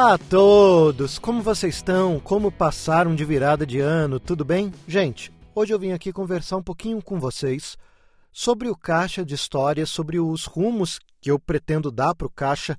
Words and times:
Olá 0.00 0.14
a 0.14 0.18
todos! 0.18 1.18
Como 1.18 1.42
vocês 1.42 1.74
estão? 1.74 2.18
Como 2.18 2.50
passaram 2.50 3.14
de 3.14 3.22
virada 3.22 3.66
de 3.66 3.80
ano? 3.80 4.18
Tudo 4.18 4.46
bem? 4.46 4.72
Gente, 4.88 5.30
hoje 5.54 5.74
eu 5.74 5.78
vim 5.78 5.92
aqui 5.92 6.10
conversar 6.10 6.56
um 6.56 6.62
pouquinho 6.62 7.02
com 7.02 7.20
vocês 7.20 7.76
sobre 8.32 8.70
o 8.70 8.74
Caixa 8.74 9.22
de 9.26 9.34
Histórias, 9.34 9.90
sobre 9.90 10.18
os 10.18 10.46
rumos 10.46 10.98
que 11.20 11.30
eu 11.30 11.38
pretendo 11.38 11.90
dar 11.90 12.14
para 12.14 12.26
o 12.26 12.30
Caixa 12.30 12.78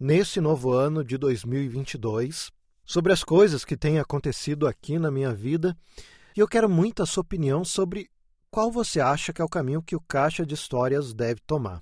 nesse 0.00 0.40
novo 0.40 0.72
ano 0.72 1.04
de 1.04 1.16
2022, 1.16 2.50
sobre 2.84 3.12
as 3.12 3.22
coisas 3.22 3.64
que 3.64 3.76
têm 3.76 4.00
acontecido 4.00 4.66
aqui 4.66 4.98
na 4.98 5.12
minha 5.12 5.32
vida 5.32 5.76
e 6.36 6.40
eu 6.40 6.48
quero 6.48 6.68
muito 6.68 7.04
a 7.04 7.06
sua 7.06 7.20
opinião 7.20 7.64
sobre 7.64 8.10
qual 8.50 8.68
você 8.72 9.00
acha 9.00 9.32
que 9.32 9.40
é 9.40 9.44
o 9.44 9.48
caminho 9.48 9.80
que 9.80 9.94
o 9.94 10.00
Caixa 10.00 10.44
de 10.44 10.54
Histórias 10.54 11.14
deve 11.14 11.40
tomar. 11.46 11.80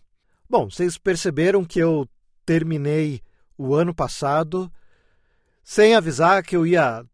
Bom, 0.51 0.69
vocês 0.69 0.99
perceberam 0.99 1.65
que 1.65 1.79
eu 1.79 2.07
terminei 2.45 3.23
o 3.57 3.75
ano 3.75 3.95
passado 3.95 4.71
sem 5.63 5.95
avisar 5.97 6.45
que 6.45 6.57
eu 6.57 6.65
ia 6.65 7.05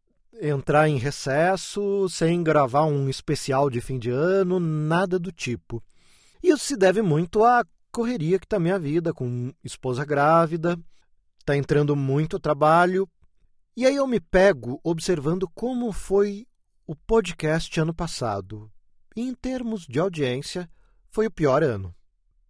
entrar 0.41 0.89
em 0.89 0.99
recesso, 0.99 2.07
sem 2.09 2.43
gravar 2.43 2.85
um 2.85 3.09
especial 3.09 3.71
de 3.71 3.81
fim 3.81 3.99
de 3.99 4.11
ano, 4.11 4.61
nada 4.61 5.19
do 5.19 5.33
tipo. 5.33 5.83
Isso 6.43 6.65
se 6.65 6.77
deve 6.77 7.01
muito 7.01 7.45
à 7.45 7.65
correria 7.91 8.39
que 8.39 8.45
está 8.45 8.59
minha 8.59 8.79
vida, 8.79 9.15
com 9.15 9.53
esposa 9.65 10.05
grávida, 10.05 10.79
está 11.39 11.57
entrando 11.57 11.97
muito 11.97 12.39
trabalho. 12.39 13.09
E 13.77 13.87
aí 13.87 13.97
eu 13.97 14.07
me 14.07 14.21
pego 14.21 14.81
observando 14.85 15.49
como 15.55 15.93
foi 15.93 16.47
o 16.87 16.95
podcast 16.95 17.81
ano 17.81 17.95
passado. 17.95 18.71
Em 19.17 19.35
termos 19.35 19.87
de 19.87 19.99
audiência, 19.99 20.69
foi 21.11 21.27
o 21.27 21.31
pior 21.31 21.63
ano. 21.63 21.95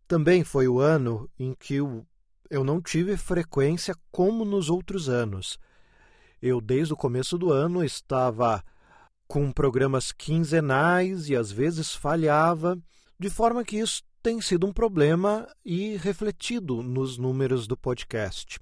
Também 0.09 0.42
foi 0.42 0.66
o 0.66 0.80
ano 0.80 1.30
em 1.38 1.55
que 1.55 1.74
eu 1.74 2.06
eu 2.53 2.62
não 2.62 2.83
tive 2.83 3.17
frequência 3.17 3.95
como 4.11 4.45
nos 4.45 4.69
outros 4.69 5.08
anos. 5.08 5.58
Eu, 6.41 6.61
desde 6.61 6.92
o 6.92 6.97
começo 6.97 7.39
do 7.39 7.50
ano, 7.50 7.83
estava 7.83 8.62
com 9.27 9.50
programas 9.50 10.12
quinzenais 10.12 11.30
e 11.30 11.34
às 11.34 11.50
vezes 11.50 11.95
falhava, 11.95 12.78
de 13.19 13.30
forma 13.30 13.64
que 13.64 13.78
isso 13.78 14.03
tem 14.23 14.39
sido 14.42 14.67
um 14.67 14.73
problema 14.73 15.48
e 15.64 15.97
refletido 15.97 16.83
nos 16.83 17.17
números 17.17 17.67
do 17.67 17.75
podcast. 17.75 18.61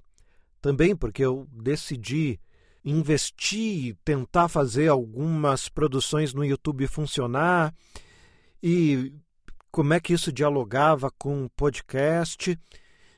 Também 0.61 0.95
porque 0.95 1.25
eu 1.25 1.45
decidi 1.51 2.39
investir, 2.85 3.97
tentar 4.05 4.47
fazer 4.47 4.87
algumas 4.87 5.67
produções 5.67 6.33
no 6.33 6.45
YouTube 6.45 6.87
funcionar 6.87 7.75
e 8.63 9.11
como 9.69 9.93
é 9.93 9.99
que 9.99 10.13
isso 10.13 10.31
dialogava 10.31 11.11
com 11.11 11.43
o 11.43 11.49
podcast. 11.49 12.57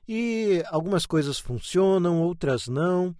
E 0.08 0.64
algumas 0.68 1.06
coisas 1.06 1.40
funcionam, 1.40 2.22
outras 2.22 2.68
não. 2.68 3.16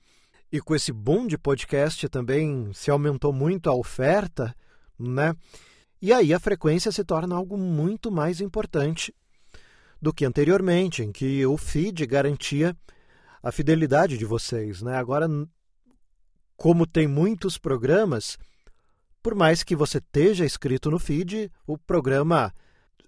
E 0.52 0.60
com 0.60 0.76
esse 0.76 0.92
boom 0.92 1.26
de 1.26 1.38
podcast 1.38 2.08
também 2.10 2.72
se 2.74 2.92
aumentou 2.92 3.34
muito 3.34 3.70
a 3.70 3.74
oferta, 3.74 4.56
né? 5.00 5.34
E 6.02 6.12
aí 6.12 6.34
a 6.34 6.40
frequência 6.40 6.92
se 6.92 7.04
torna 7.04 7.36
algo 7.36 7.58
muito 7.58 8.12
mais 8.12 8.42
importante 8.42 9.14
do 10.02 10.14
que 10.14 10.26
anteriormente, 10.26 11.02
em 11.02 11.12
que 11.12 11.46
o 11.46 11.56
feed 11.58 12.06
garantia 12.06 12.76
a 13.42 13.52
fidelidade 13.52 14.18
de 14.18 14.26
vocês, 14.26 14.82
né? 14.82 14.98
Agora, 14.98 15.28
como 16.58 16.86
tem 16.86 17.08
muitos 17.08 17.58
programas, 17.58 18.38
por 19.22 19.34
mais 19.34 19.64
que 19.64 19.76
você 19.76 20.00
esteja 20.00 20.46
escrito 20.46 20.92
no 20.92 21.00
feed, 21.00 21.50
o 21.66 21.78
programa 21.78 22.54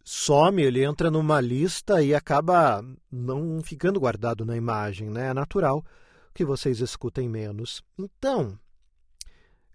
some, 0.08 0.62
ele 0.62 0.84
entra 0.84 1.10
numa 1.10 1.42
lista 1.42 2.02
e 2.02 2.14
acaba 2.14 2.86
não 3.12 3.62
ficando 3.64 4.00
guardado 4.00 4.46
na 4.46 4.56
imagem, 4.56 5.10
né? 5.10 5.30
É 5.30 5.34
natural 5.34 5.84
que 6.32 6.46
vocês 6.46 6.80
escutem 6.80 7.28
menos. 7.28 7.84
Então, 7.98 8.58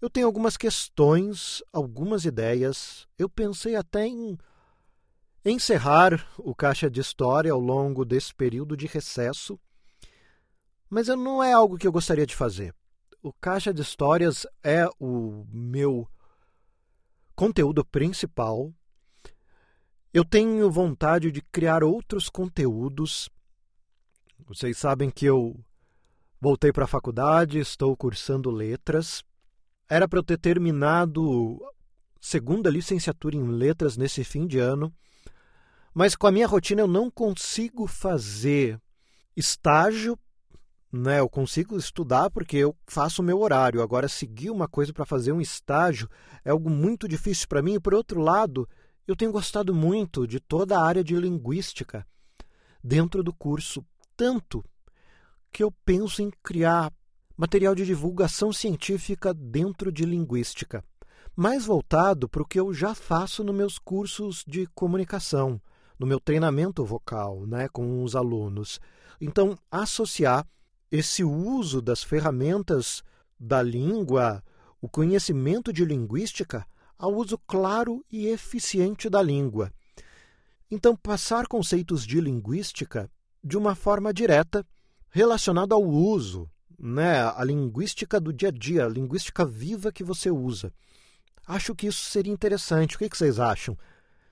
eu 0.01 0.09
tenho 0.09 0.25
algumas 0.25 0.55
questões, 0.55 1.61
algumas 1.73 2.23
ideias. 2.23 3.05
Eu 3.19 3.29
pensei 3.29 3.75
até 3.75 4.07
em 4.07 4.37
encerrar 5.43 6.25
o 6.37 6.55
Caixa 6.55 6.89
de 6.89 7.01
História 7.01 7.51
ao 7.51 7.59
longo 7.59 8.05
desse 8.05 8.33
período 8.33 8.77
de 8.77 8.87
recesso, 8.87 9.59
mas 10.89 11.07
não 11.07 11.43
é 11.43 11.51
algo 11.51 11.77
que 11.77 11.85
eu 11.85 11.91
gostaria 11.91 12.25
de 12.25 12.35
fazer. 12.35 12.73
O 13.21 13.33
Caixa 13.33 13.73
de 13.73 13.81
Histórias 13.81 14.47
é 14.63 14.87
o 14.99 15.45
meu 15.51 16.07
conteúdo 17.35 17.83
principal, 17.83 18.73
eu 20.13 20.25
tenho 20.25 20.69
vontade 20.69 21.31
de 21.31 21.41
criar 21.41 21.83
outros 21.83 22.29
conteúdos. 22.29 23.29
Vocês 24.45 24.77
sabem 24.77 25.09
que 25.09 25.25
eu 25.25 25.57
voltei 26.39 26.71
para 26.73 26.83
a 26.83 26.87
faculdade, 26.87 27.59
estou 27.59 27.95
cursando 27.95 28.51
letras. 28.51 29.23
Era 29.89 30.07
para 30.07 30.19
eu 30.19 30.23
ter 30.23 30.37
terminado 30.37 31.59
segunda 32.19 32.69
licenciatura 32.69 33.35
em 33.35 33.47
letras 33.47 33.95
nesse 33.95 34.23
fim 34.23 34.45
de 34.45 34.59
ano, 34.59 34.93
mas 35.93 36.15
com 36.15 36.27
a 36.27 36.31
minha 36.31 36.47
rotina 36.47 36.81
eu 36.81 36.87
não 36.87 37.09
consigo 37.09 37.87
fazer 37.87 38.79
estágio, 39.35 40.17
né? 40.91 41.19
Eu 41.19 41.29
consigo 41.29 41.77
estudar 41.77 42.29
porque 42.29 42.57
eu 42.57 42.75
faço 42.85 43.21
o 43.21 43.25
meu 43.25 43.39
horário. 43.39 43.81
Agora 43.81 44.07
seguir 44.07 44.49
uma 44.49 44.67
coisa 44.67 44.91
para 44.93 45.05
fazer 45.05 45.31
um 45.31 45.41
estágio 45.41 46.09
é 46.43 46.51
algo 46.51 46.69
muito 46.69 47.07
difícil 47.07 47.47
para 47.47 47.61
mim. 47.61 47.75
E 47.75 47.79
por 47.79 47.93
outro 47.93 48.19
lado, 48.21 48.67
eu 49.07 49.15
tenho 49.15 49.31
gostado 49.31 49.73
muito 49.73 50.27
de 50.27 50.39
toda 50.39 50.77
a 50.77 50.85
área 50.85 51.03
de 51.03 51.15
linguística 51.15 52.05
dentro 52.83 53.23
do 53.23 53.33
curso, 53.33 53.85
tanto 54.15 54.63
que 55.51 55.63
eu 55.63 55.71
penso 55.83 56.21
em 56.21 56.31
criar 56.43 56.93
material 57.35 57.73
de 57.75 57.85
divulgação 57.85 58.53
científica 58.53 59.33
dentro 59.33 59.91
de 59.91 60.05
linguística, 60.05 60.83
mais 61.35 61.65
voltado 61.65 62.29
para 62.29 62.41
o 62.41 62.45
que 62.45 62.59
eu 62.59 62.73
já 62.73 62.93
faço 62.93 63.43
nos 63.43 63.55
meus 63.55 63.79
cursos 63.79 64.43
de 64.47 64.67
comunicação, 64.75 65.59
no 65.97 66.05
meu 66.05 66.19
treinamento 66.19 66.85
vocal, 66.85 67.45
né, 67.45 67.67
com 67.69 68.03
os 68.03 68.15
alunos. 68.15 68.79
Então, 69.19 69.57
associar 69.71 70.45
esse 70.91 71.23
uso 71.23 71.81
das 71.81 72.03
ferramentas 72.03 73.03
da 73.39 73.61
língua, 73.61 74.43
o 74.81 74.89
conhecimento 74.89 75.71
de 75.71 75.85
linguística 75.85 76.65
ao 77.01 77.15
uso 77.15 77.35
claro 77.47 78.05
e 78.11 78.27
eficiente 78.27 79.09
da 79.09 79.23
língua. 79.23 79.73
Então, 80.69 80.95
passar 80.95 81.47
conceitos 81.47 82.05
de 82.05 82.21
linguística 82.21 83.09
de 83.43 83.57
uma 83.57 83.73
forma 83.73 84.13
direta 84.13 84.63
relacionada 85.09 85.73
ao 85.73 85.83
uso, 85.83 86.47
né, 86.77 87.23
a 87.23 87.43
linguística 87.43 88.19
do 88.19 88.31
dia 88.31 88.49
a 88.49 88.51
dia, 88.51 88.85
a 88.85 88.89
linguística 88.89 89.43
viva 89.43 89.91
que 89.91 90.03
você 90.03 90.29
usa. 90.29 90.71
Acho 91.47 91.73
que 91.73 91.87
isso 91.87 92.05
seria 92.05 92.31
interessante. 92.31 92.95
O 92.95 92.99
que 92.99 93.09
vocês 93.09 93.39
acham? 93.39 93.75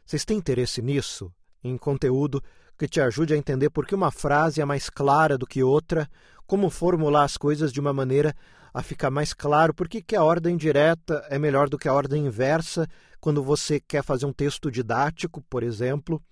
Vocês 0.06 0.24
têm 0.24 0.38
interesse 0.38 0.80
nisso? 0.80 1.34
Em 1.64 1.76
conteúdo 1.76 2.42
que 2.80 2.88
te 2.88 3.02
ajude 3.02 3.34
a 3.34 3.38
entender 3.38 3.70
por 3.70 3.86
que 3.86 3.94
uma 3.94 4.10
frase 4.10 4.62
é 4.62 4.66
mais 4.66 4.90
clara 4.90 5.38
do 5.38 5.46
que 5.46 5.62
outra, 5.62 6.10
como 6.48 6.70
formular 6.70 7.26
as 7.26 7.36
coisas 7.36 7.74
de 7.74 7.80
uma 7.82 7.92
maneira 7.92 8.34
a 8.74 8.82
ficar 8.82 9.12
mais 9.12 9.34
claro 9.34 9.74
por 9.74 9.90
que, 9.90 10.16
a 10.16 10.24
ordem 10.24 10.56
direta 10.56 11.26
é 11.30 11.38
melhor 11.38 11.68
do 11.68 11.78
que 11.78 11.90
a 11.90 11.94
ordem 11.94 12.26
inversa 12.26 12.88
quando 13.20 13.44
você 13.44 13.82
quer 13.82 14.02
fazer 14.02 14.26
um 14.26 14.32
texto 14.32 14.72
didático, 14.72 15.42
por 15.50 15.62
exemplo. 15.62 16.24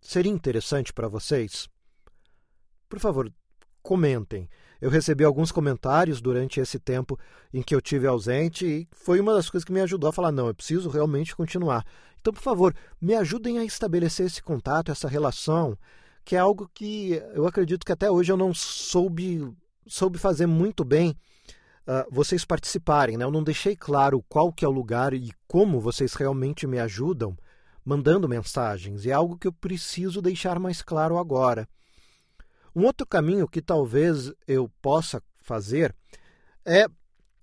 Seria 0.00 0.30
interessante 0.30 0.92
para 0.92 1.08
vocês? 1.08 1.68
Por 2.88 3.00
favor, 3.00 3.32
comentem. 3.82 4.48
Eu 4.84 4.90
recebi 4.90 5.24
alguns 5.24 5.50
comentários 5.50 6.20
durante 6.20 6.60
esse 6.60 6.78
tempo 6.78 7.18
em 7.54 7.62
que 7.62 7.74
eu 7.74 7.80
tive 7.80 8.06
ausente 8.06 8.66
e 8.66 8.88
foi 8.92 9.18
uma 9.18 9.32
das 9.32 9.48
coisas 9.48 9.64
que 9.64 9.72
me 9.72 9.80
ajudou 9.80 10.10
a 10.10 10.12
falar: 10.12 10.30
não, 10.30 10.46
eu 10.46 10.54
preciso 10.54 10.90
realmente 10.90 11.34
continuar. 11.34 11.86
Então, 12.20 12.34
por 12.34 12.42
favor, 12.42 12.74
me 13.00 13.14
ajudem 13.14 13.58
a 13.58 13.64
estabelecer 13.64 14.26
esse 14.26 14.42
contato, 14.42 14.92
essa 14.92 15.08
relação, 15.08 15.74
que 16.22 16.36
é 16.36 16.38
algo 16.38 16.70
que 16.74 17.12
eu 17.32 17.46
acredito 17.46 17.82
que 17.82 17.92
até 17.92 18.10
hoje 18.10 18.30
eu 18.30 18.36
não 18.36 18.52
soube, 18.52 19.50
soube 19.86 20.18
fazer 20.18 20.46
muito 20.46 20.84
bem 20.84 21.16
uh, 21.86 22.06
vocês 22.10 22.44
participarem. 22.44 23.16
Né? 23.16 23.24
Eu 23.24 23.30
não 23.30 23.42
deixei 23.42 23.74
claro 23.74 24.22
qual 24.28 24.52
que 24.52 24.66
é 24.66 24.68
o 24.68 24.70
lugar 24.70 25.14
e 25.14 25.32
como 25.48 25.80
vocês 25.80 26.12
realmente 26.12 26.66
me 26.66 26.78
ajudam 26.78 27.34
mandando 27.82 28.28
mensagens. 28.28 29.06
E 29.06 29.10
é 29.10 29.14
algo 29.14 29.38
que 29.38 29.46
eu 29.46 29.52
preciso 29.52 30.20
deixar 30.20 30.58
mais 30.58 30.82
claro 30.82 31.16
agora. 31.16 31.66
Um 32.74 32.84
outro 32.84 33.06
caminho 33.06 33.48
que 33.48 33.62
talvez 33.62 34.32
eu 34.46 34.68
possa 34.82 35.22
fazer 35.36 35.94
é 36.64 36.86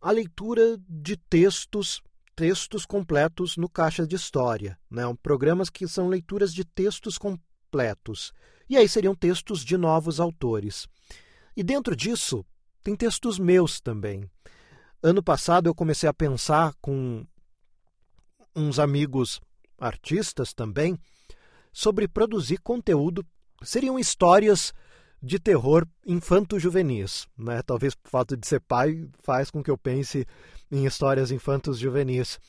a 0.02 0.12
leitura 0.12 0.78
de 0.90 1.16
textos 1.16 2.02
textos 2.36 2.86
completos 2.86 3.56
no 3.56 3.70
Caixa 3.70 4.08
de 4.08 4.16
História, 4.16 4.80
né? 4.90 5.04
programas 5.22 5.70
que 5.70 5.88
são 5.88 6.08
leituras 6.08 6.54
de 6.54 6.66
textos 6.66 7.18
completos. 7.18 8.34
E 8.68 8.78
aí 8.78 8.90
seriam 8.90 9.14
textos 9.14 9.64
de 9.64 9.78
novos 9.78 10.20
autores. 10.20 10.88
E 11.56 11.62
dentro 11.62 11.96
disso, 11.96 12.44
tem 12.84 12.96
textos 12.96 13.38
meus 13.38 13.80
também. 13.80 14.28
Ano 15.04 15.22
passado 15.22 15.68
eu 15.68 15.76
comecei 15.76 16.10
a 16.10 16.14
pensar 16.14 16.74
com 16.82 17.26
uns 18.56 18.80
amigos 18.80 19.40
artistas 19.78 20.54
também 20.54 20.98
sobre 21.72 22.08
produzir 22.08 22.58
conteúdo. 22.58 23.26
Seriam 23.62 24.00
histórias 24.00 24.74
de 25.22 25.40
terror 25.40 25.88
infanto-juvenis. 26.06 27.28
Né? 27.38 27.62
Talvez 27.62 27.94
o 27.94 28.10
fato 28.10 28.36
de 28.36 28.48
ser 28.48 28.60
pai 28.62 29.08
faz 29.20 29.52
com 29.52 29.64
que 29.64 29.70
eu 29.70 29.78
pense 29.78 30.26
em 30.72 30.86
histórias 30.86 31.32
infantos 31.32 31.78
juvenis. 31.78 32.40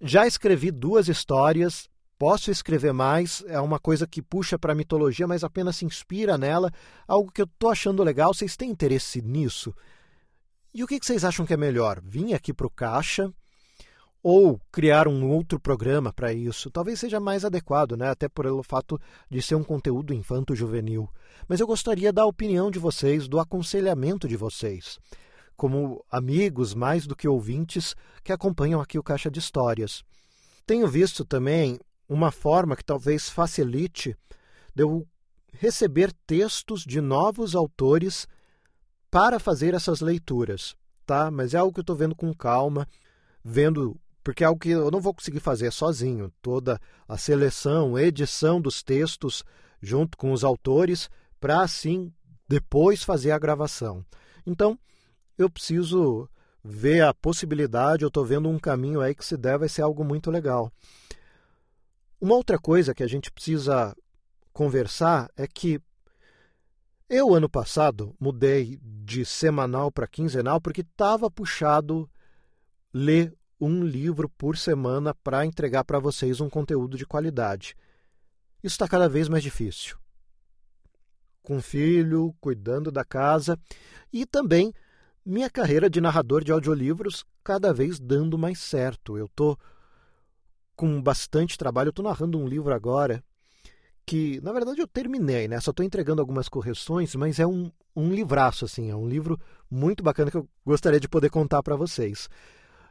Já 0.00 0.26
escrevi 0.26 0.70
duas 0.70 1.08
histórias, 1.08 1.88
posso 2.18 2.50
escrever 2.50 2.92
mais, 2.92 3.42
é 3.46 3.60
uma 3.60 3.78
coisa 3.78 4.06
que 4.06 4.20
puxa 4.20 4.58
para 4.58 4.72
a 4.72 4.76
mitologia, 4.76 5.26
mas 5.26 5.42
apenas 5.42 5.76
se 5.76 5.84
inspira 5.84 6.36
nela, 6.36 6.70
algo 7.06 7.32
que 7.32 7.40
eu 7.40 7.46
estou 7.46 7.70
achando 7.70 8.02
legal. 8.02 8.34
Vocês 8.34 8.56
têm 8.56 8.70
interesse 8.70 9.22
nisso? 9.22 9.74
E 10.74 10.84
o 10.84 10.86
que 10.86 10.98
vocês 11.02 11.24
acham 11.24 11.46
que 11.46 11.54
é 11.54 11.56
melhor? 11.56 12.00
Vim 12.04 12.34
aqui 12.34 12.52
para 12.52 12.66
o 12.66 12.70
Caixa 12.70 13.32
ou 14.22 14.60
criar 14.72 15.06
um 15.06 15.28
outro 15.28 15.60
programa 15.60 16.12
para 16.12 16.32
isso. 16.32 16.70
Talvez 16.70 17.00
seja 17.00 17.20
mais 17.20 17.44
adequado, 17.44 17.96
né? 17.96 18.08
até 18.08 18.28
pelo 18.28 18.62
fato 18.62 19.00
de 19.30 19.40
ser 19.40 19.54
um 19.54 19.64
conteúdo 19.64 20.12
infanto-juvenil. 20.12 21.08
Mas 21.48 21.60
eu 21.60 21.66
gostaria 21.66 22.12
da 22.12 22.26
opinião 22.26 22.70
de 22.70 22.78
vocês, 22.78 23.28
do 23.28 23.38
aconselhamento 23.38 24.26
de 24.26 24.36
vocês, 24.36 24.98
como 25.56 26.04
amigos 26.10 26.74
mais 26.74 27.06
do 27.06 27.16
que 27.16 27.28
ouvintes 27.28 27.94
que 28.24 28.32
acompanham 28.32 28.80
aqui 28.80 28.98
o 28.98 29.02
Caixa 29.02 29.30
de 29.30 29.38
Histórias. 29.38 30.04
Tenho 30.66 30.86
visto 30.88 31.24
também 31.24 31.78
uma 32.08 32.30
forma 32.30 32.76
que 32.76 32.84
talvez 32.84 33.28
facilite 33.28 34.16
de 34.74 34.82
eu 34.82 35.06
receber 35.52 36.12
textos 36.26 36.82
de 36.82 37.00
novos 37.00 37.54
autores 37.54 38.26
para 39.10 39.38
fazer 39.38 39.74
essas 39.74 40.00
leituras, 40.00 40.76
tá? 41.06 41.30
Mas 41.30 41.54
é 41.54 41.58
algo 41.58 41.72
que 41.72 41.80
eu 41.80 41.82
estou 41.82 41.96
vendo 41.96 42.14
com 42.14 42.32
calma, 42.34 42.86
vendo 43.42 43.98
porque 44.28 44.44
é 44.44 44.46
algo 44.46 44.60
que 44.60 44.68
eu 44.68 44.90
não 44.90 45.00
vou 45.00 45.14
conseguir 45.14 45.40
fazer 45.40 45.72
sozinho. 45.72 46.30
Toda 46.42 46.78
a 47.08 47.16
seleção, 47.16 47.98
edição 47.98 48.60
dos 48.60 48.82
textos 48.82 49.42
junto 49.80 50.18
com 50.18 50.32
os 50.32 50.44
autores, 50.44 51.08
para 51.40 51.62
assim 51.62 52.12
depois 52.46 53.02
fazer 53.02 53.30
a 53.30 53.38
gravação. 53.38 54.04
Então, 54.44 54.78
eu 55.38 55.48
preciso 55.48 56.28
ver 56.62 57.04
a 57.04 57.14
possibilidade, 57.14 58.02
eu 58.02 58.08
estou 58.08 58.22
vendo 58.22 58.50
um 58.50 58.58
caminho 58.58 59.00
aí 59.00 59.14
que 59.14 59.24
se 59.24 59.34
der 59.34 59.56
vai 59.56 59.66
ser 59.66 59.80
algo 59.80 60.04
muito 60.04 60.30
legal. 60.30 60.70
Uma 62.20 62.34
outra 62.34 62.58
coisa 62.58 62.94
que 62.94 63.02
a 63.02 63.08
gente 63.08 63.32
precisa 63.32 63.96
conversar 64.52 65.30
é 65.38 65.46
que 65.46 65.80
eu, 67.08 67.34
ano 67.34 67.48
passado, 67.48 68.14
mudei 68.20 68.78
de 68.82 69.24
semanal 69.24 69.90
para 69.90 70.06
quinzenal 70.06 70.60
porque 70.60 70.82
estava 70.82 71.30
puxado 71.30 72.06
ler 72.92 73.37
um 73.60 73.84
livro 73.84 74.28
por 74.28 74.56
semana 74.56 75.14
para 75.14 75.44
entregar 75.44 75.84
para 75.84 75.98
vocês 75.98 76.40
um 76.40 76.48
conteúdo 76.48 76.96
de 76.96 77.06
qualidade. 77.06 77.74
Isso 78.62 78.74
está 78.74 78.88
cada 78.88 79.08
vez 79.08 79.28
mais 79.28 79.42
difícil. 79.42 79.96
Com 81.42 81.60
filho, 81.60 82.34
cuidando 82.40 82.90
da 82.90 83.04
casa 83.04 83.58
e 84.12 84.26
também 84.26 84.72
minha 85.24 85.50
carreira 85.50 85.88
de 85.90 86.00
narrador 86.00 86.42
de 86.42 86.52
audiolivros 86.52 87.24
cada 87.42 87.72
vez 87.72 87.98
dando 87.98 88.38
mais 88.38 88.58
certo. 88.58 89.16
Eu 89.16 89.26
estou 89.26 89.58
com 90.76 91.02
bastante 91.02 91.58
trabalho, 91.58 91.88
eu 91.88 91.90
estou 91.90 92.04
narrando 92.04 92.38
um 92.38 92.46
livro 92.46 92.72
agora 92.72 93.22
que, 94.06 94.40
na 94.40 94.52
verdade, 94.52 94.80
eu 94.80 94.86
terminei, 94.86 95.46
né? 95.46 95.60
Só 95.60 95.70
estou 95.70 95.84
entregando 95.84 96.22
algumas 96.22 96.48
correções, 96.48 97.14
mas 97.14 97.38
é 97.38 97.46
um, 97.46 97.70
um 97.94 98.10
livraço, 98.10 98.64
assim, 98.64 98.90
é 98.90 98.96
um 98.96 99.06
livro 99.06 99.38
muito 99.70 100.02
bacana 100.02 100.30
que 100.30 100.36
eu 100.38 100.48
gostaria 100.64 100.98
de 100.98 101.08
poder 101.08 101.28
contar 101.28 101.62
para 101.62 101.76
vocês. 101.76 102.28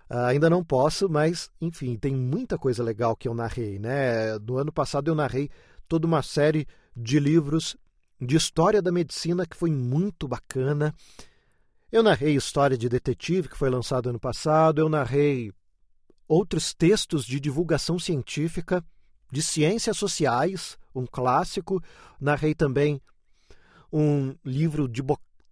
Uh, 0.09 0.25
ainda 0.27 0.49
não 0.49 0.63
posso, 0.63 1.09
mas 1.09 1.51
enfim, 1.59 1.97
tem 1.97 2.15
muita 2.15 2.57
coisa 2.57 2.81
legal 2.81 3.15
que 3.15 3.27
eu 3.27 3.33
narrei, 3.33 3.77
né? 3.77 4.39
No 4.39 4.57
ano 4.57 4.71
passado 4.71 5.09
eu 5.09 5.15
narrei 5.15 5.49
toda 5.87 6.07
uma 6.07 6.21
série 6.21 6.65
de 6.95 7.19
livros 7.19 7.75
de 8.19 8.35
história 8.35 8.81
da 8.81 8.91
medicina 8.91 9.45
que 9.45 9.55
foi 9.55 9.69
muito 9.69 10.27
bacana. 10.27 10.93
Eu 11.91 12.03
narrei 12.03 12.35
História 12.35 12.77
de 12.77 12.89
Detetive, 12.89 13.47
que 13.47 13.57
foi 13.57 13.69
lançado 13.69 14.09
ano 14.09 14.19
passado, 14.19 14.79
eu 14.79 14.89
narrei 14.89 15.53
outros 16.27 16.73
textos 16.73 17.25
de 17.25 17.39
divulgação 17.39 17.97
científica, 17.97 18.83
de 19.31 19.41
ciências 19.41 19.97
sociais, 19.97 20.77
um 20.93 21.05
clássico. 21.05 21.81
Narrei 22.19 22.53
também 22.53 23.01
um 23.91 24.35
livro 24.43 24.87
de 24.87 25.01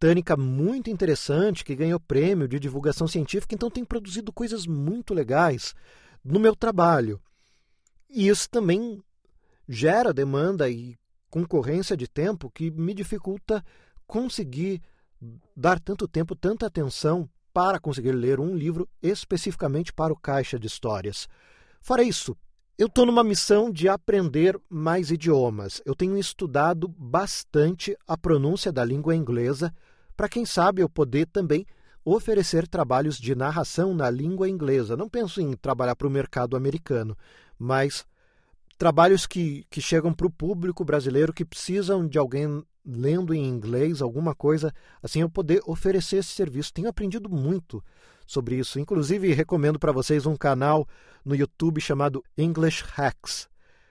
botânica 0.05 0.37
muito 0.37 0.87
interessante, 0.91 1.65
que 1.65 1.75
ganhou 1.75 1.99
prêmio 1.99 2.47
de 2.47 2.59
divulgação 2.59 3.07
científica, 3.07 3.55
então 3.55 3.71
tem 3.71 3.83
produzido 3.83 4.31
coisas 4.31 4.67
muito 4.67 5.15
legais 5.15 5.73
no 6.23 6.39
meu 6.39 6.55
trabalho. 6.55 7.19
E 8.07 8.27
isso 8.27 8.47
também 8.47 9.01
gera 9.67 10.13
demanda 10.13 10.69
e 10.69 10.95
concorrência 11.27 11.97
de 11.97 12.07
tempo 12.07 12.51
que 12.51 12.69
me 12.69 12.93
dificulta 12.93 13.65
conseguir 14.05 14.79
dar 15.57 15.79
tanto 15.79 16.07
tempo, 16.07 16.35
tanta 16.35 16.67
atenção 16.67 17.27
para 17.51 17.79
conseguir 17.79 18.11
ler 18.11 18.39
um 18.39 18.55
livro 18.55 18.87
especificamente 19.01 19.91
para 19.91 20.13
o 20.13 20.19
Caixa 20.19 20.59
de 20.59 20.67
Histórias. 20.67 21.27
Fora 21.81 22.03
isso, 22.03 22.37
eu 22.77 22.85
estou 22.85 23.07
numa 23.07 23.23
missão 23.23 23.71
de 23.71 23.89
aprender 23.89 24.59
mais 24.69 25.09
idiomas. 25.09 25.81
Eu 25.83 25.95
tenho 25.95 26.15
estudado 26.15 26.87
bastante 26.87 27.97
a 28.07 28.15
pronúncia 28.15 28.71
da 28.71 28.85
língua 28.85 29.15
inglesa 29.15 29.73
para 30.15 30.29
quem 30.29 30.45
sabe 30.45 30.81
eu 30.81 30.89
poder 30.89 31.27
também 31.27 31.65
oferecer 32.03 32.67
trabalhos 32.67 33.17
de 33.17 33.33
narração 33.33 33.93
na 33.93 34.09
língua 34.09 34.47
inglesa. 34.47 34.95
Não 34.95 35.09
penso 35.09 35.41
em 35.41 35.53
trabalhar 35.53 35.95
para 35.95 36.07
o 36.07 36.11
mercado 36.11 36.55
americano, 36.55 37.17
mas 37.57 38.05
trabalhos 38.77 39.25
que, 39.25 39.65
que 39.69 39.81
chegam 39.81 40.13
para 40.13 40.27
o 40.27 40.31
público 40.31 40.85
brasileiro 40.85 41.33
que 41.33 41.43
precisam 41.43 42.07
de 42.07 42.17
alguém 42.17 42.63
lendo 42.85 43.33
em 43.33 43.43
inglês, 43.43 44.01
alguma 44.01 44.35
coisa 44.35 44.71
assim, 45.01 45.21
eu 45.21 45.29
poder 45.29 45.61
oferecer 45.65 46.17
esse 46.17 46.29
serviço. 46.29 46.71
Tenho 46.71 46.87
aprendido 46.87 47.27
muito 47.27 47.83
sobre 48.27 48.57
isso. 48.57 48.79
Inclusive, 48.79 49.33
recomendo 49.33 49.79
para 49.79 49.91
vocês 49.91 50.25
um 50.27 50.35
canal 50.35 50.87
no 51.23 51.35
YouTube 51.35 51.81
chamado 51.81 52.23
English 52.37 52.83
Hacks, 52.93 53.49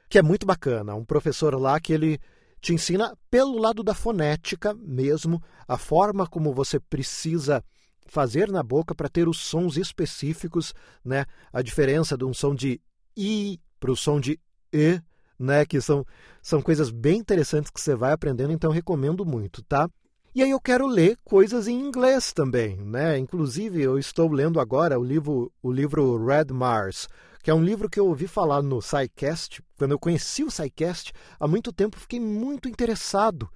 que 0.09 0.19
é 0.19 0.23
muito 0.23 0.47
bacana. 0.47 0.95
Um 0.95 1.05
professor 1.05 1.61
lá 1.61 1.81
que 1.81 1.93
ele 1.93 2.21
te 2.65 2.73
ensina 2.73 3.15
pelo 3.31 3.59
lado 3.59 3.83
da 3.83 3.93
fonética 3.93 4.73
mesmo, 4.73 5.43
a 5.69 5.77
forma 5.77 6.27
como 6.27 6.55
você 6.55 6.81
precisa 6.81 7.63
fazer 8.07 8.51
na 8.51 8.63
boca 8.63 8.95
para 8.95 9.09
ter 9.09 9.29
os 9.29 9.37
sons 9.37 9.77
específicos, 9.77 10.73
né? 11.05 11.27
A 11.53 11.61
diferença 11.61 12.17
de 12.17 12.25
um 12.25 12.33
som 12.33 12.55
de 12.55 12.81
i 13.15 13.61
para 13.79 13.93
o 13.93 13.97
som 13.97 14.19
de 14.19 14.41
e, 14.73 14.99
né? 15.39 15.67
Que 15.67 15.79
são, 15.79 16.07
são 16.41 16.63
coisas 16.63 16.91
bem 16.91 17.19
interessantes 17.19 17.71
que 17.71 17.79
você 17.79 17.95
vai 17.95 18.13
aprendendo, 18.13 18.51
então 18.51 18.73
recomendo 18.73 19.27
muito, 19.27 19.63
tá? 19.63 19.87
E 20.35 20.43
aí 20.43 20.51
eu 20.51 20.61
quero 20.61 20.87
ler 20.87 21.19
coisas 21.23 21.69
em 21.69 21.79
inglês 21.79 22.33
também, 22.33 22.79
né? 22.79 23.19
Inclusive 23.19 23.83
eu 23.83 23.99
estou 23.99 24.33
lendo 24.33 24.59
agora 24.59 24.99
o 24.99 25.05
livro, 25.05 25.53
o 25.63 25.71
livro 25.71 26.25
Red 26.25 26.47
Mars, 26.51 27.09
que 27.45 27.51
é 27.51 27.55
um 27.55 27.63
livro 27.63 27.91
que 27.91 28.01
eu 28.01 28.07
ouvi 28.07 28.27
falar 28.27 28.63
no 28.63 28.81
SciCast, 28.81 29.63
quando 29.77 29.91
eu 29.91 29.99
conheci 29.99 30.43
o 30.43 30.51
SciCast, 30.51 31.13
há 31.39 31.47
muito 31.47 31.75
tempo 31.75 32.01
fiquei 32.01 32.19
muito 32.19 32.71
interessado. 32.71 33.51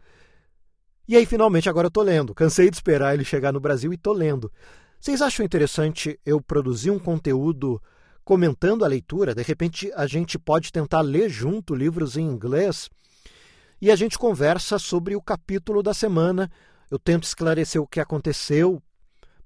E 1.09 1.17
aí, 1.17 1.25
finalmente, 1.25 1.71
agora 1.71 1.87
eu 1.87 1.89
estou 1.89 2.03
lendo. 2.03 2.35
Cansei 2.35 2.69
de 2.69 2.77
esperar 2.77 3.15
ele 3.15 3.25
chegar 3.25 3.51
no 3.51 3.59
Brasil 3.59 3.91
e 3.91 3.95
estou 3.95 4.13
lendo. 4.13 4.53
Vocês 5.01 5.23
acham 5.23 5.43
interessante 5.43 6.21
eu 6.27 6.39
produzir 6.39 6.91
um 6.91 6.99
conteúdo 6.99 7.83
comentando 8.23 8.85
a 8.85 8.89
leitura? 8.89 9.35
De 9.35 9.43
repente, 9.43 9.91
a 9.97 10.07
gente 10.07 10.39
pode 10.39 10.71
tentar 10.71 11.01
ler 11.01 11.31
junto 11.31 11.75
livros 11.75 12.19
em 12.19 12.27
inglês 12.27 12.91
e 13.81 13.91
a 13.91 13.97
gente 13.97 14.19
conversa 14.19 14.79
sobre 14.79 15.17
o 15.17 15.23
capítulo 15.23 15.83
da 15.83 15.95
semana. 15.95 16.51
Eu 16.91 16.99
tento 16.99 17.25
esclarecer 17.25 17.81
o 17.81 17.87
que 17.87 18.01
aconteceu. 18.01 18.83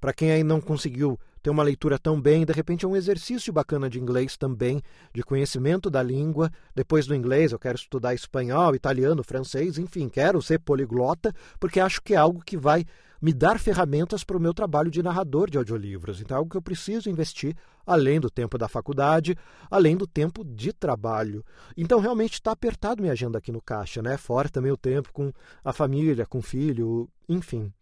Para 0.01 0.13
quem 0.13 0.33
aí 0.33 0.43
não 0.43 0.61
conseguiu 0.61 1.17
ter 1.43 1.51
uma 1.51 1.63
leitura 1.63 1.99
tão 1.99 2.21
bem, 2.21 2.47
de 2.47 2.53
repente 2.53 2.85
é 2.85 2.89
um 2.89 2.97
exercício 2.97 3.53
bacana 3.53 3.91
de 3.91 3.99
inglês 3.99 4.37
também, 4.37 4.81
de 5.13 5.23
conhecimento 5.23 5.91
da 5.91 6.03
língua. 6.03 6.51
Depois 6.75 7.07
do 7.07 7.15
inglês, 7.15 7.53
eu 7.53 7.59
quero 7.59 7.77
estudar 7.77 8.15
espanhol, 8.15 8.75
italiano, 8.75 9.25
francês, 9.25 9.77
enfim, 9.77 10.09
quero 10.09 10.41
ser 10.41 10.61
poliglota, 10.61 11.35
porque 11.59 11.81
acho 11.81 12.01
que 12.01 12.15
é 12.15 12.17
algo 12.17 12.43
que 12.45 12.57
vai 12.57 12.85
me 13.21 13.33
dar 13.33 13.59
ferramentas 13.59 14.25
para 14.25 14.37
o 14.37 14.41
meu 14.41 14.53
trabalho 14.53 14.91
de 14.91 15.01
narrador 15.01 15.49
de 15.49 15.57
audiolivros. 15.57 16.21
Então 16.21 16.37
é 16.37 16.39
algo 16.39 16.51
que 16.51 16.57
eu 16.57 16.63
preciso 16.63 17.09
investir 17.09 17.57
além 17.87 18.19
do 18.19 18.29
tempo 18.29 18.59
da 18.59 18.69
faculdade, 18.69 19.37
além 19.71 19.97
do 19.97 20.09
tempo 20.09 20.45
de 20.45 20.73
trabalho. 20.73 21.45
Então 21.77 22.01
realmente 22.01 22.35
está 22.35 22.51
apertado 22.51 23.01
minha 23.01 23.13
agenda 23.13 23.39
aqui 23.39 23.53
no 23.53 23.63
caixa, 23.63 24.03
né? 24.03 24.17
Fora 24.17 24.49
também 24.49 24.73
o 24.73 24.77
tempo 24.77 25.13
com 25.13 25.33
a 25.65 25.73
família, 25.73 26.27
com 26.27 26.39
o 26.39 26.43
filho, 26.43 27.09
enfim. 27.29 27.73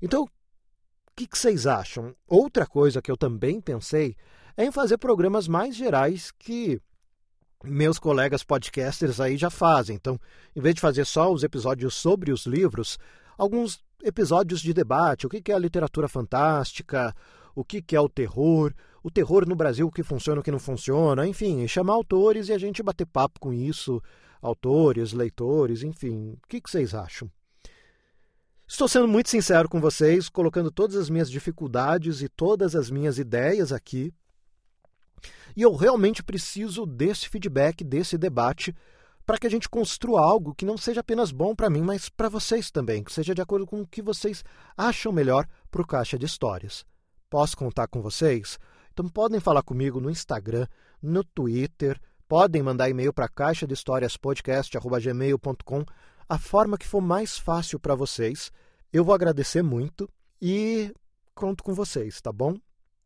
Então, 0.00 0.26
que, 1.20 1.26
que 1.26 1.38
vocês 1.38 1.66
acham? 1.66 2.14
Outra 2.26 2.66
coisa 2.66 3.02
que 3.02 3.10
eu 3.10 3.16
também 3.16 3.60
pensei 3.60 4.16
é 4.56 4.64
em 4.64 4.72
fazer 4.72 4.96
programas 4.96 5.46
mais 5.46 5.76
gerais 5.76 6.30
que 6.30 6.80
meus 7.62 7.98
colegas 7.98 8.42
podcasters 8.42 9.20
aí 9.20 9.36
já 9.36 9.50
fazem. 9.50 9.96
Então, 9.96 10.18
em 10.56 10.60
vez 10.62 10.74
de 10.74 10.80
fazer 10.80 11.04
só 11.04 11.30
os 11.30 11.42
episódios 11.42 11.94
sobre 11.94 12.32
os 12.32 12.46
livros, 12.46 12.98
alguns 13.36 13.84
episódios 14.02 14.62
de 14.62 14.72
debate, 14.72 15.26
o 15.26 15.28
que 15.28 15.52
é 15.52 15.54
a 15.54 15.58
literatura 15.58 16.08
fantástica, 16.08 17.14
o 17.54 17.62
que 17.62 17.84
é 17.94 18.00
o 18.00 18.08
terror, 18.08 18.72
o 19.02 19.10
terror 19.10 19.46
no 19.46 19.54
Brasil, 19.54 19.88
o 19.88 19.92
que 19.92 20.02
funciona, 20.02 20.40
o 20.40 20.44
que 20.44 20.50
não 20.50 20.58
funciona, 20.58 21.26
enfim, 21.26 21.68
chamar 21.68 21.92
autores 21.92 22.48
e 22.48 22.54
a 22.54 22.58
gente 22.58 22.82
bater 22.82 23.04
papo 23.04 23.38
com 23.38 23.52
isso, 23.52 24.02
autores, 24.40 25.12
leitores, 25.12 25.82
enfim. 25.82 26.38
O 26.42 26.48
que 26.48 26.62
vocês 26.64 26.94
acham? 26.94 27.30
Estou 28.70 28.86
sendo 28.86 29.08
muito 29.08 29.28
sincero 29.28 29.68
com 29.68 29.80
vocês, 29.80 30.28
colocando 30.28 30.70
todas 30.70 30.94
as 30.94 31.10
minhas 31.10 31.28
dificuldades 31.28 32.22
e 32.22 32.28
todas 32.28 32.76
as 32.76 32.88
minhas 32.88 33.18
ideias 33.18 33.72
aqui. 33.72 34.14
E 35.56 35.62
eu 35.62 35.74
realmente 35.74 36.22
preciso 36.22 36.86
desse 36.86 37.28
feedback, 37.28 37.82
desse 37.82 38.16
debate, 38.16 38.72
para 39.26 39.38
que 39.38 39.46
a 39.48 39.50
gente 39.50 39.68
construa 39.68 40.20
algo 40.20 40.54
que 40.54 40.64
não 40.64 40.78
seja 40.78 41.00
apenas 41.00 41.32
bom 41.32 41.52
para 41.52 41.68
mim, 41.68 41.82
mas 41.82 42.08
para 42.08 42.28
vocês 42.28 42.70
também, 42.70 43.02
que 43.02 43.12
seja 43.12 43.34
de 43.34 43.42
acordo 43.42 43.66
com 43.66 43.80
o 43.80 43.86
que 43.86 44.00
vocês 44.00 44.44
acham 44.76 45.10
melhor 45.10 45.48
para 45.68 45.82
o 45.82 45.86
Caixa 45.86 46.16
de 46.16 46.26
Histórias. 46.26 46.86
Posso 47.28 47.56
contar 47.56 47.88
com 47.88 48.00
vocês? 48.00 48.56
Então 48.92 49.08
podem 49.08 49.40
falar 49.40 49.64
comigo 49.64 50.00
no 50.00 50.08
Instagram, 50.08 50.68
no 51.02 51.24
Twitter, 51.24 52.00
podem 52.28 52.62
mandar 52.62 52.88
e-mail 52.88 53.12
para 53.12 53.28
caixa 53.28 53.66
de 53.66 53.74
histórias 53.74 54.16
a 56.30 56.38
forma 56.38 56.78
que 56.78 56.86
for 56.86 57.00
mais 57.00 57.36
fácil 57.36 57.80
para 57.80 57.96
vocês. 57.96 58.52
Eu 58.92 59.04
vou 59.04 59.12
agradecer 59.12 59.64
muito 59.64 60.08
e 60.40 60.94
conto 61.34 61.64
com 61.64 61.74
vocês, 61.74 62.20
tá 62.20 62.32
bom? 62.32 62.56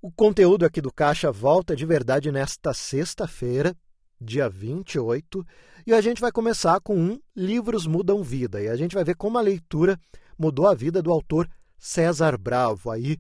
O 0.02 0.12
conteúdo 0.12 0.66
aqui 0.66 0.78
do 0.78 0.92
Caixa 0.92 1.32
volta 1.32 1.74
de 1.74 1.86
verdade 1.86 2.30
nesta 2.30 2.74
sexta-feira, 2.74 3.74
dia 4.20 4.46
28, 4.46 5.42
e 5.86 5.94
a 5.94 6.02
gente 6.02 6.20
vai 6.20 6.30
começar 6.30 6.78
com 6.80 6.94
um 6.98 7.18
Livros 7.34 7.86
Mudam 7.86 8.22
Vida, 8.22 8.60
e 8.60 8.68
a 8.68 8.76
gente 8.76 8.94
vai 8.94 9.02
ver 9.02 9.16
como 9.16 9.38
a 9.38 9.40
leitura 9.40 9.98
mudou 10.38 10.66
a 10.66 10.74
vida 10.74 11.00
do 11.00 11.10
autor 11.10 11.48
César 11.78 12.36
Bravo, 12.36 12.90
aí 12.90 13.16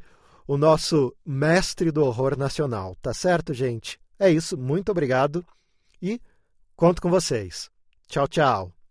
o 0.46 0.58
nosso 0.58 1.16
mestre 1.24 1.90
do 1.90 2.04
horror 2.04 2.36
nacional. 2.36 2.94
Tá 3.00 3.14
certo, 3.14 3.54
gente? 3.54 3.98
É 4.18 4.30
isso, 4.30 4.58
muito 4.58 4.90
obrigado 4.90 5.42
e 6.02 6.20
conto 6.76 7.00
com 7.00 7.08
vocês. 7.08 7.70
Tchau, 8.06 8.28
tchau. 8.28 8.83